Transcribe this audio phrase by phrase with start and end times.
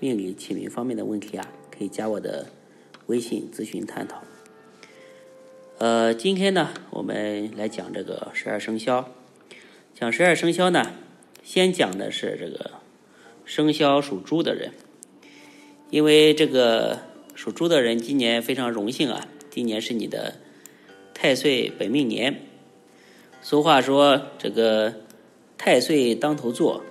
[0.00, 2.46] 命理、起名方面的问题啊，可以加我的
[3.06, 4.22] 微信咨询探讨。
[5.78, 9.10] 呃，今天呢，我们来讲这个十二生肖，
[9.94, 10.92] 讲十二生肖呢，
[11.42, 12.72] 先讲的是这个
[13.44, 14.72] 生肖属猪的人，
[15.90, 17.00] 因为这个
[17.34, 19.26] 属猪的人今年非常荣幸啊。
[19.50, 20.34] 今年是你的
[21.14, 22.40] 太岁本命年。
[23.40, 24.94] 俗话说：“这个
[25.56, 26.82] 太岁当头坐，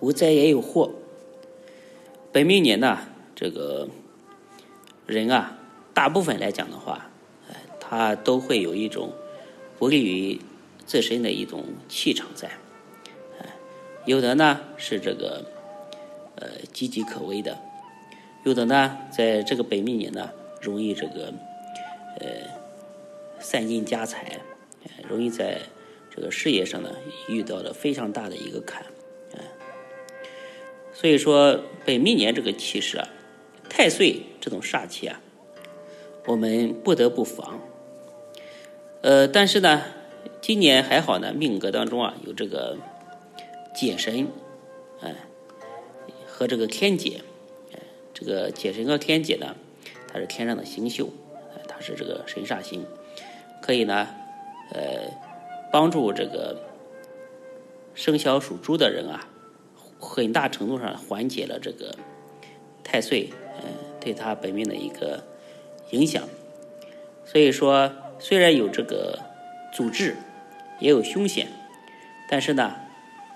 [0.00, 0.92] 无灾也有祸。”
[2.34, 2.98] 本命年呢，
[3.36, 3.88] 这个
[5.06, 5.56] 人啊，
[5.94, 7.08] 大部分来讲的话，
[7.48, 9.12] 哎，他都会有一种
[9.78, 10.40] 不利于
[10.84, 12.48] 自身的一种气场在。
[13.38, 13.54] 哎，
[14.04, 15.44] 有的呢是这个
[16.34, 17.56] 呃岌岌可危的，
[18.42, 21.32] 有的呢在这个本命年呢容易这个。
[22.20, 22.26] 呃，
[23.40, 24.40] 散尽家财，
[25.08, 25.62] 容易在
[26.14, 26.90] 这个事业上呢
[27.28, 28.86] 遇到了非常大的一个坎，
[30.94, 33.08] 所以说本命年这个气势啊，
[33.68, 35.20] 太岁这种煞气啊，
[36.24, 37.60] 我们不得不防。
[39.02, 39.82] 呃，但是呢，
[40.40, 42.78] 今年还好呢，命格当中啊有这个
[43.74, 44.28] 解神，
[45.02, 45.14] 哎，
[46.26, 47.20] 和这个天解，
[48.14, 49.54] 这个解神和天解呢，
[50.10, 51.12] 它是天上的星宿。
[51.66, 52.86] 它是这个神煞星，
[53.60, 54.06] 可以呢，
[54.72, 55.10] 呃，
[55.72, 56.56] 帮助这个
[57.94, 59.28] 生肖属猪的人啊，
[60.22, 61.96] 很大程度上缓解了这个
[62.84, 63.30] 太岁，
[63.62, 65.24] 嗯，对他本命的一个
[65.90, 66.22] 影响。
[67.24, 69.18] 所以说，虽然有这个
[69.72, 70.16] 阻滞，
[70.78, 71.48] 也有凶险，
[72.28, 72.76] 但是呢，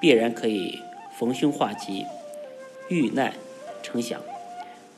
[0.00, 0.78] 必然可以
[1.18, 2.06] 逢凶化吉，
[2.88, 3.34] 遇难
[3.82, 4.20] 成祥。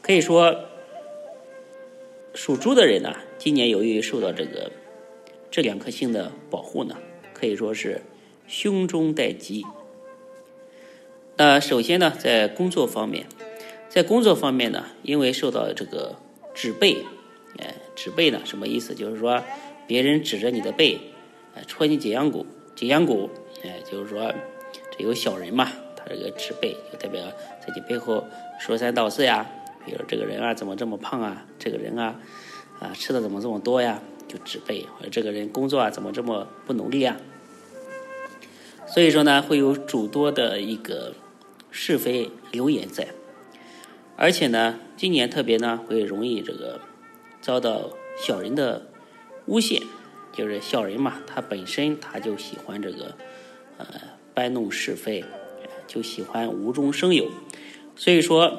[0.03, 0.67] 可以说。
[2.35, 4.73] 属猪的人呢，今年由于受到这个
[5.51, 6.97] 这两颗星的保护呢，
[7.35, 8.01] 可以说是
[8.49, 9.67] 凶中带吉。
[11.37, 13.27] 那首先呢，在工作方面，
[13.89, 16.17] 在工作方面呢，因为受到这个
[16.55, 17.05] 指背，
[17.59, 18.95] 哎，指背呢什么意思？
[18.95, 19.43] 就是说
[19.87, 21.01] 别人指着你的背，
[21.67, 23.31] 戳你脊梁骨，脊梁骨，
[23.65, 24.33] 哎，就是说
[24.91, 27.25] 这有小人嘛，他这个指背就代表
[27.61, 28.25] 在你背后
[28.61, 29.47] 说三道四呀。
[29.85, 31.45] 比如这个人啊，怎么这么胖啊？
[31.59, 32.15] 这个人啊，
[32.79, 34.01] 啊，吃的怎么这么多呀？
[34.29, 37.17] 就指背，或者这个人工作啊，怎么这么不努力啊？
[38.93, 41.15] 所以说呢，会有诸多的一个
[41.71, 43.09] 是非流言在，
[44.17, 46.81] 而且呢，今年特别呢，会容易这个
[47.41, 48.87] 遭到小人的
[49.47, 49.83] 诬陷，
[50.33, 53.17] 就是小人嘛，他本身他就喜欢这个
[53.79, 53.87] 呃
[54.35, 55.25] 搬弄是非，
[55.87, 57.31] 就喜欢无中生有，
[57.97, 58.59] 所以说。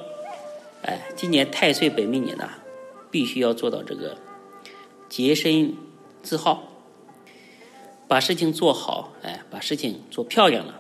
[0.86, 2.50] 哎，今年太岁本命年呢，
[3.10, 4.18] 必须要做到这个
[5.08, 5.76] 洁身
[6.22, 6.73] 自好，
[8.08, 10.80] 把事情做好，哎，把事情做漂亮了，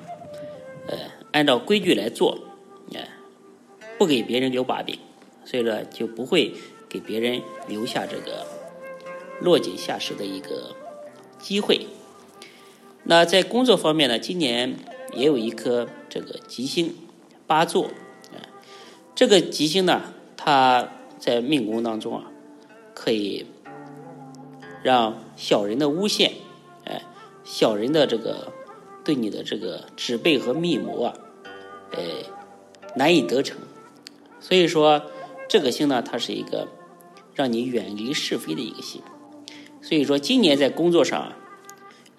[0.87, 0.97] 呃，
[1.31, 2.37] 按照规矩来做，
[2.93, 3.09] 哎，
[3.97, 4.99] 不给别人留把柄，
[5.45, 6.53] 所以说就不会
[6.87, 8.45] 给别人留下这个
[9.41, 10.75] 落井下石的一个
[11.39, 11.87] 机会。
[13.03, 14.75] 那在工作方面呢，今年
[15.13, 16.95] 也有一颗这个吉星
[17.47, 17.89] 八座。
[19.15, 22.31] 这个吉星呢，它在命宫当中啊，
[22.95, 23.45] 可以
[24.81, 26.33] 让小人的诬陷，
[27.43, 28.51] 小人的这个
[29.03, 31.13] 对你的这个指背和密谋啊，
[31.91, 32.01] 呃，
[32.95, 33.57] 难以得逞。
[34.39, 35.01] 所以说，
[35.47, 36.67] 这个星呢，它是一个
[37.33, 39.01] 让你远离是非的一个星。
[39.81, 41.37] 所以说，今年在工作上啊，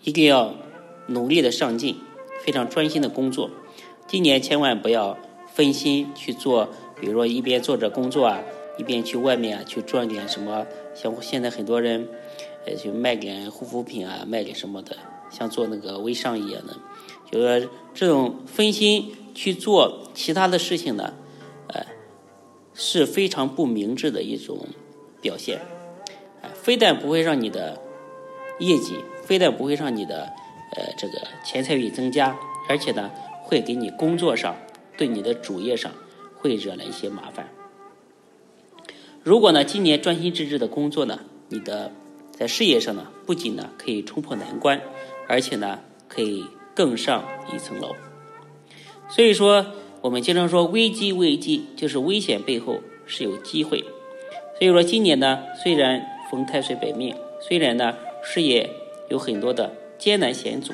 [0.03, 0.55] 一定要
[1.07, 1.97] 努力的上进，
[2.41, 3.51] 非常专心的工作。
[4.07, 5.19] 今年千万不要
[5.53, 6.69] 分心去做。
[7.01, 8.41] 比如说一边做着工作啊，
[8.79, 12.09] 一边去外面啊去赚点什么，像现在很多人，
[12.65, 14.97] 呃，去卖点护肤品啊，卖点什么的，
[15.37, 16.77] 像做那个微商一样的，
[17.31, 21.13] 就是说这种分心去做其他的事情呢，
[21.67, 21.85] 呃，
[22.73, 24.67] 是非常不明智的一种
[25.21, 25.61] 表现，
[26.55, 27.83] 非但不会让你的
[28.61, 30.33] 业绩，非但不会让你的
[30.77, 31.15] 呃这个
[31.45, 32.39] 钱财运增加，
[32.69, 33.11] 而且呢，
[33.43, 34.57] 会给你工作上
[34.97, 35.93] 对你的主业上。
[36.37, 37.49] 会惹来一些麻烦。
[39.23, 41.91] 如果呢，今年专心致志的工作呢，你的
[42.33, 44.79] 在事业上呢，不仅呢可以冲破难关，
[45.29, 46.45] 而且呢可以
[46.75, 47.95] 更上一层楼。
[49.09, 49.67] 所以说，
[50.01, 53.85] 我们经常说危机危机，就是危险背后是有机会。
[54.59, 58.71] 所以说今年呢，虽然逢太岁本命，虽然呢事业
[59.09, 60.73] 有很多的艰难险阻，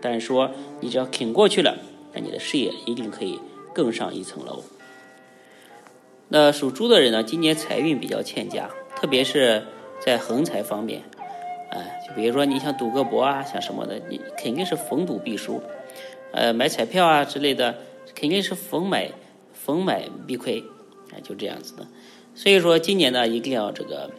[0.00, 0.50] 但是说
[0.80, 1.78] 你只要挺过去了，
[2.12, 3.38] 那你的事业一定可以
[3.72, 4.62] 更上一层楼。
[6.28, 9.64] 那属猪的人呢，今年财运比较欠佳，特别是
[10.00, 11.02] 在横财方面，
[11.70, 15.62] 哎，就比如说你想赌个博啊，像什么的，你肯定是逢赌必输，
[16.32, 17.78] 呃，买彩票啊之类的。
[18.12, 19.12] 肯定是逢买
[19.54, 20.64] 逢买必亏，
[21.14, 21.86] 哎，就这样子的。
[22.34, 24.10] 所以说今年呢，一定要这个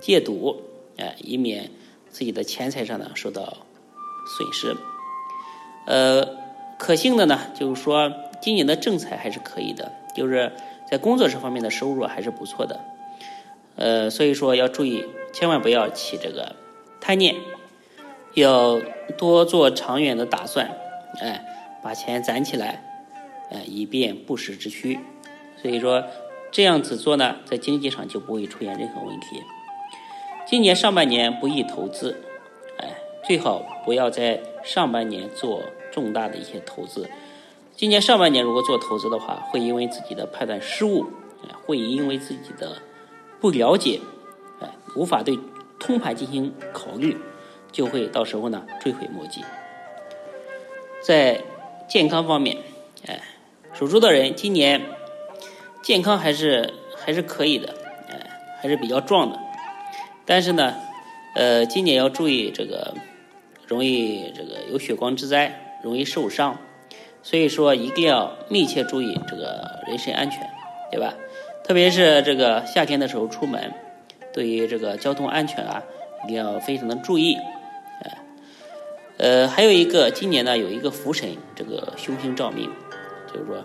[0.00, 0.62] 戒赌，
[0.96, 1.70] 哎，以免
[2.08, 3.58] 自己的钱财上呢受到
[4.26, 4.74] 损失。
[5.86, 6.36] 呃，
[6.78, 8.10] 可幸的呢，就是说
[8.40, 10.50] 今年的正财还是可以的，就是
[10.90, 12.80] 在工作这方面的收入还是不错的。
[13.76, 15.04] 呃，所以说要注意，
[15.34, 16.56] 千万不要起这个
[17.06, 17.36] 贪念，
[18.32, 18.80] 要
[19.18, 20.74] 多做长远的打算，
[21.20, 21.44] 哎，
[21.82, 22.82] 把钱攒起来。
[23.50, 24.98] 哎，以便不时之需，
[25.60, 26.02] 所以说
[26.50, 29.42] 这样子做呢，在经济上就不会出现任何问题。
[30.46, 32.24] 今年上半年不宜投资，
[32.78, 32.94] 哎，
[33.26, 35.60] 最好不要在上半年做
[35.92, 37.06] 重大的一些投资。
[37.76, 41.04] 今年上半年如果做投资的话，会因为自己的判断失误，
[41.66, 42.78] 会因为自己的
[43.42, 44.00] 不了解，
[44.62, 45.38] 哎，无法对
[45.78, 46.54] 通盘进行
[46.84, 47.16] 考虑，
[47.72, 49.42] 就会到时候呢追悔莫及。
[51.02, 51.40] 在
[51.88, 52.58] 健康方面，
[53.06, 53.20] 哎。
[53.76, 54.82] 属猪的人今年
[55.82, 57.74] 健康还是还是可以的，
[58.08, 59.40] 哎，还是比较壮的。
[60.24, 60.76] 但是呢，
[61.34, 62.94] 呃，今年要注意这个，
[63.66, 66.56] 容易这个有血光之灾，容易受伤。
[67.24, 70.48] 所以说一定要密切注意这个人身安全，
[70.92, 71.12] 对吧？
[71.64, 73.72] 特别是这个夏天的时候出门，
[74.32, 75.82] 对于这个交通安全啊，
[76.24, 77.34] 一定要非常的注意。
[78.02, 78.18] 哎，
[79.18, 82.70] 呃，还有一个今年呢，有一个福神，这个凶星照命。
[83.32, 83.56] 就是说，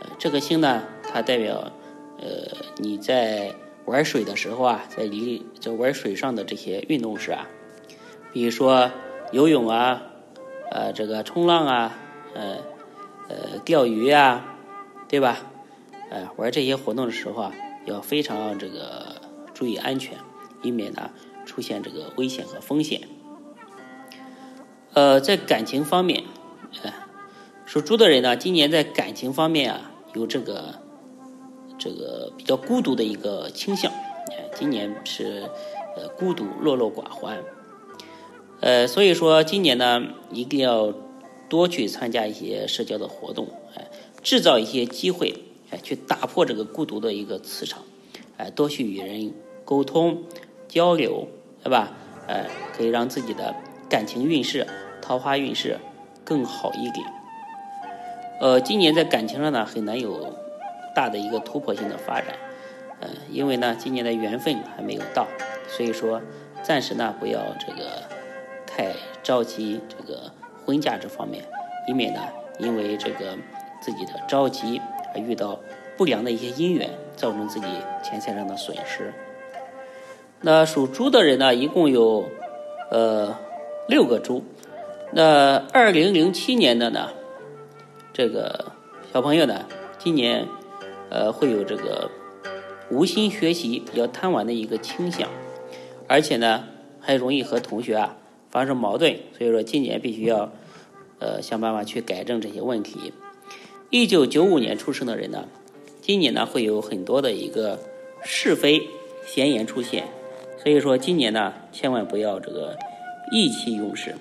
[0.00, 1.70] 呃，这颗星呢，它代表，
[2.18, 3.52] 呃，你在
[3.84, 7.46] 玩水的时候啊，在离在玩水上的这些运动时啊，
[8.32, 8.90] 比如说
[9.30, 10.02] 游泳啊，
[10.72, 11.98] 呃，这个冲浪啊，
[12.34, 12.56] 呃，
[13.28, 14.58] 呃，钓鱼啊，
[15.08, 15.38] 对吧？
[16.10, 17.52] 呃，玩这些活动的时候啊，
[17.84, 19.16] 要非常这个
[19.54, 20.18] 注意安全，
[20.62, 21.10] 以免呢
[21.46, 23.00] 出现这个危险和风险。
[24.92, 26.24] 呃，在感情方面，
[26.82, 26.92] 呃。
[27.64, 30.76] 属猪的人呢，今年在感情方面啊，有这个
[31.76, 33.90] 这个比较孤独的一个倾向。
[33.90, 35.50] 哎，今年是
[35.96, 37.42] 呃孤独、落落寡欢。
[38.60, 40.00] 呃，所以说今年呢，
[40.30, 40.94] 一定要
[41.48, 43.90] 多去参加一些社交的活动，哎，
[44.22, 45.34] 制造一些机会，
[45.70, 47.82] 哎，去打破这个孤独的一个磁场，
[48.36, 49.34] 哎，多去与人
[49.64, 50.22] 沟通
[50.68, 51.26] 交流，
[51.66, 51.90] 对吧？
[52.28, 52.46] 哎，
[52.76, 53.52] 可以让自己的
[53.90, 54.64] 感情运势、
[55.02, 55.80] 桃花运势
[56.24, 57.04] 更好一点。
[58.40, 60.32] 呃，今年在感情上呢，很难有
[60.94, 62.36] 大的一个突破性的发展，
[63.00, 65.26] 呃，因为呢，今年的缘分还没有到，
[65.66, 66.22] 所以说
[66.62, 68.04] 暂时呢，不要这个
[68.64, 68.92] 太
[69.24, 70.30] 着急这个
[70.64, 71.42] 婚嫁这方面，
[71.88, 72.20] 以免呢，
[72.60, 73.36] 因为这个
[73.80, 74.80] 自己的着急
[75.12, 75.58] 而遇到
[75.96, 77.66] 不良的一些姻缘，造成自己
[78.04, 79.12] 钱财上的损失。
[80.42, 82.28] 那属猪的人呢，一共有
[82.90, 83.36] 呃
[83.88, 84.44] 六个猪，
[85.12, 87.08] 那二零零七年的呢？
[88.12, 88.72] 这个
[89.12, 89.66] 小朋友呢，
[89.98, 90.46] 今年
[91.10, 92.10] 呃会有这个
[92.90, 95.28] 无心学习、比较贪玩的一个倾向，
[96.06, 96.64] 而且呢
[97.00, 98.16] 还容易和同学啊
[98.50, 100.52] 发生矛盾，所以说今年必须要
[101.18, 103.12] 呃想办法去改正这些问题。
[103.90, 105.48] 一九九五年出生的人呢，
[106.00, 107.78] 今年呢会有很多的一个
[108.22, 108.88] 是非
[109.26, 110.08] 闲言出现，
[110.66, 112.76] 所以说今年呢千万不要这个
[113.30, 114.16] 意气用事，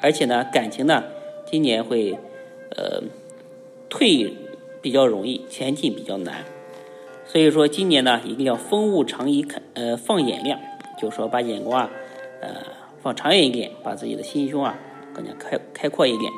[0.00, 1.02] 而且呢感情呢
[1.44, 2.16] 今年会
[2.76, 3.02] 呃。
[3.88, 4.32] 退
[4.80, 6.44] 比较容易，前进比较难，
[7.26, 10.60] 所以说今年呢，一定要风物长宜看，呃，放眼量，
[10.96, 11.90] 就是说把眼光啊，
[12.40, 12.50] 呃，
[13.02, 14.78] 放长远一点，把自己的心胸啊
[15.12, 16.30] 更加开开阔一点。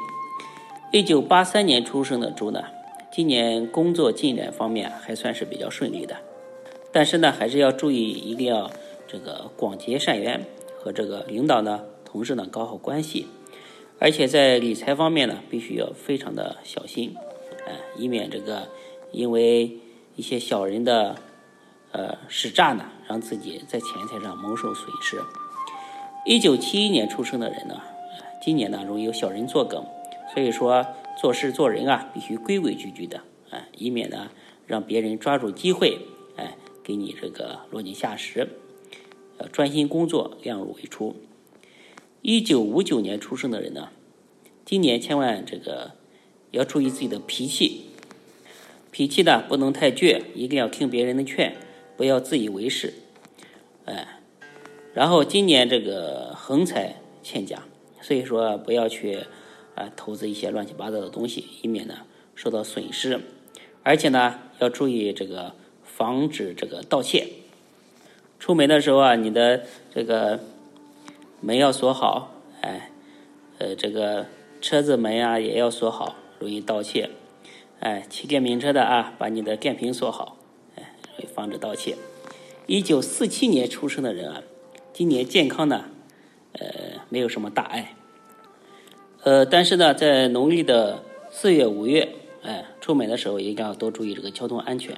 [0.92, 2.64] 一九八三年出生的猪呢，
[3.12, 6.16] 今年工作进展方面还算是比较顺利的，
[6.90, 8.70] 但是呢，还是要注意，一定要
[9.12, 10.46] 这个广结善缘，
[10.78, 13.26] 和这个领导呢、同事呢搞好关系，
[13.98, 17.14] 而且在理财方面呢，必须要非常的小心。
[17.66, 18.68] 呃，以免这个
[19.10, 19.76] 因为
[20.16, 21.16] 一些小人的
[21.90, 25.20] 呃使诈呢，让自己在钱财上蒙受损失。
[26.24, 27.82] 一九七一年出生的人呢，
[28.42, 29.84] 今年呢容易有小人作梗，
[30.32, 30.86] 所以说
[31.20, 33.18] 做事做人啊，必须规规矩矩的，
[33.50, 34.30] 啊，以免呢
[34.66, 35.98] 让别人抓住机会，
[36.36, 38.48] 哎，给你这个落井下石。
[39.50, 41.16] 专心工作，量入为出。
[42.20, 43.88] 一九五九年出生的人呢，
[44.64, 45.92] 今年千万这个。
[46.52, 47.86] 要注意自己的脾气，
[48.90, 51.56] 脾气呢不能太倔，一定要听别人的劝，
[51.96, 52.92] 不要自以为是。
[53.86, 54.20] 哎，
[54.92, 57.62] 然后今年这个横财欠佳，
[58.02, 59.20] 所以说不要去
[59.76, 62.00] 啊投资一些乱七八糟的东西，以免呢
[62.34, 63.18] 受到损失。
[63.82, 67.28] 而且呢要注意这个防止这个盗窃。
[68.42, 69.62] 出门的时候啊，你的
[69.94, 70.40] 这个
[71.40, 72.90] 门要锁好，哎，
[73.58, 74.26] 呃，这个
[74.60, 77.08] 车子门啊也要锁好，容易盗窃。
[77.78, 80.38] 哎，骑电瓶车的啊，把你的电瓶锁好，
[80.74, 80.96] 哎，
[81.32, 81.96] 防止盗窃。
[82.66, 84.42] 一九四七年出生的人啊，
[84.92, 85.84] 今年健康呢，
[86.54, 86.66] 呃，
[87.10, 87.94] 没有什么大碍。
[89.22, 92.08] 呃，但是呢，在农历的四月、五月，
[92.42, 94.96] 哎，出门的时候一定要多注意这个交通安全。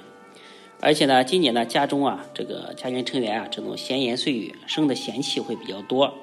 [0.85, 6.13] 而且呢，今年呢，家中啊，这个家庭成员啊，这种闲言碎语，生的闲气会比较多。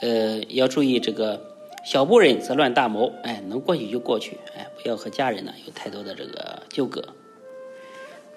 [0.00, 1.52] 呃，要注意这个。
[1.84, 7.14] 小不忍则乱大谋，哎，能过去就过去，哎，不要和家人呢有太多的这个纠葛。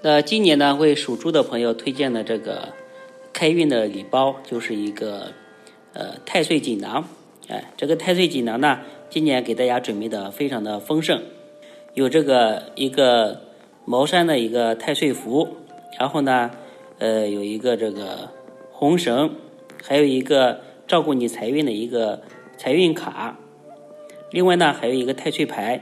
[0.03, 2.73] 那今年呢，为属猪的朋友推荐的这个
[3.33, 5.31] 开运的礼包，就是一个
[5.93, 7.09] 呃太岁锦囊，
[7.47, 11.23] 哎，这个太岁锦囊呢，今年给大家准备的非常的丰盛，
[11.95, 13.41] 有这个一个
[13.89, 15.57] 茅山的一个太岁符，
[15.99, 16.51] 然后呢，
[16.99, 18.29] 呃，有一个这个
[18.71, 19.31] 红绳，
[19.81, 22.21] 还有一个照顾你财运的一个。
[22.55, 23.39] 财运卡，
[24.31, 25.81] 另外呢还有一个太岁牌，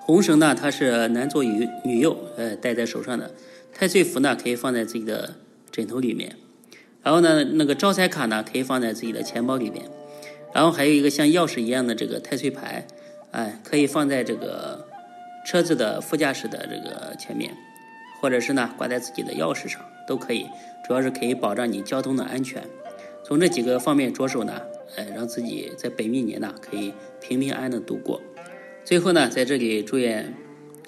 [0.00, 3.32] 红绳呢它是男左女女右，呃戴在手上的，
[3.74, 5.34] 太岁符呢可以放在自己的
[5.72, 6.36] 枕头里面，
[7.02, 9.86] 然后呢那个招财卡呢可以放在自己的钱包里面，
[10.54, 12.86] 然后还有一个像钥匙一样的这个太岁牌，
[13.32, 14.86] 哎可以放在这个
[15.48, 17.56] 车子的副驾驶的这个前面，
[18.20, 20.46] 或者是呢挂在自己的钥匙上都可以，
[20.86, 22.62] 主要是可以保障你交通的安全。
[23.24, 24.60] 从这几个方面着手呢。
[24.96, 28.22] 哎，让自己在本命年呢可以平平安安的度过。
[28.86, 30.34] 最后呢，在这里祝愿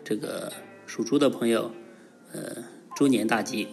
[0.03, 0.51] 这个
[0.87, 1.71] 属猪的朋友，
[2.33, 2.65] 呃，
[2.97, 3.69] 猪年大吉。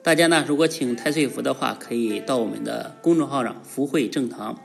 [0.00, 4.56] 大家呢，如果请太岁符的话，可以到我们的公众号上“福慧正堂”，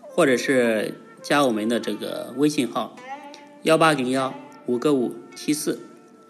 [0.00, 2.96] 或者是加我们的这个微信号
[3.64, 4.32] 幺八零幺
[4.66, 5.80] 五个五七四，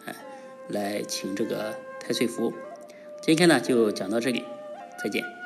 [0.07, 0.15] 哎，
[0.69, 2.53] 来请这个太岁符。
[3.21, 4.43] 今天呢，就讲到这里，
[5.03, 5.42] 再见。